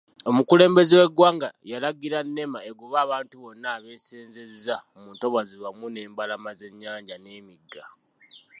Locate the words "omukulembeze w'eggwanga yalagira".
0.29-2.19